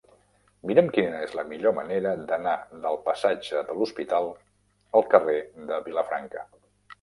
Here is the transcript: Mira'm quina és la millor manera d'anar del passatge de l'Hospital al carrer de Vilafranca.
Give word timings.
Mira'm 0.69 0.87
quina 0.93 1.19
és 1.25 1.35
la 1.39 1.43
millor 1.51 1.75
manera 1.79 2.13
d'anar 2.31 2.55
del 2.87 2.97
passatge 3.09 3.61
de 3.69 3.77
l'Hospital 3.81 4.31
al 5.01 5.07
carrer 5.13 5.39
de 5.71 5.81
Vilafranca. 5.91 6.49